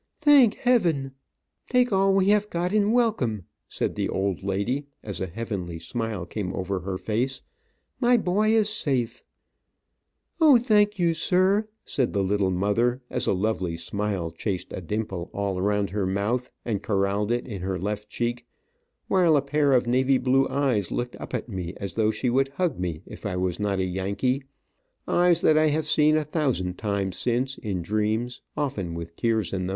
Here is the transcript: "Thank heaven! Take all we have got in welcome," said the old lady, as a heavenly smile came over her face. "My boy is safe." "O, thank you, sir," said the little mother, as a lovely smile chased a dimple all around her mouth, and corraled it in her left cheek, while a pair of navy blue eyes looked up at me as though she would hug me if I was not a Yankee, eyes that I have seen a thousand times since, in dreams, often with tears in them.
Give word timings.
"Thank 0.19 0.55
heaven! 0.55 1.11
Take 1.69 1.91
all 1.93 2.15
we 2.15 2.29
have 2.29 2.49
got 2.49 2.73
in 2.73 2.91
welcome," 2.91 3.45
said 3.69 3.93
the 3.93 4.09
old 4.09 4.41
lady, 4.41 4.87
as 5.03 5.21
a 5.21 5.27
heavenly 5.27 5.77
smile 5.77 6.25
came 6.25 6.51
over 6.55 6.79
her 6.79 6.97
face. 6.97 7.43
"My 7.99 8.17
boy 8.17 8.49
is 8.49 8.67
safe." 8.67 9.23
"O, 10.39 10.57
thank 10.57 10.97
you, 10.97 11.13
sir," 11.13 11.67
said 11.85 12.13
the 12.13 12.23
little 12.23 12.49
mother, 12.49 12.99
as 13.11 13.27
a 13.27 13.33
lovely 13.33 13.77
smile 13.77 14.31
chased 14.31 14.73
a 14.73 14.81
dimple 14.81 15.29
all 15.35 15.59
around 15.59 15.91
her 15.91 16.07
mouth, 16.07 16.49
and 16.65 16.81
corraled 16.81 17.31
it 17.31 17.47
in 17.47 17.61
her 17.61 17.77
left 17.77 18.09
cheek, 18.09 18.47
while 19.07 19.37
a 19.37 19.41
pair 19.43 19.71
of 19.71 19.85
navy 19.85 20.17
blue 20.17 20.47
eyes 20.47 20.89
looked 20.89 21.15
up 21.17 21.35
at 21.35 21.47
me 21.47 21.75
as 21.77 21.93
though 21.93 22.09
she 22.09 22.27
would 22.27 22.47
hug 22.55 22.79
me 22.79 23.03
if 23.05 23.23
I 23.23 23.35
was 23.37 23.59
not 23.59 23.77
a 23.77 23.85
Yankee, 23.85 24.45
eyes 25.07 25.41
that 25.41 25.59
I 25.59 25.67
have 25.67 25.85
seen 25.85 26.17
a 26.17 26.23
thousand 26.23 26.79
times 26.79 27.17
since, 27.17 27.59
in 27.59 27.83
dreams, 27.83 28.41
often 28.57 28.95
with 28.95 29.15
tears 29.15 29.53
in 29.53 29.67
them. 29.67 29.69